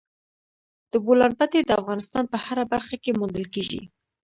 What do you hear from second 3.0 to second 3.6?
کې موندل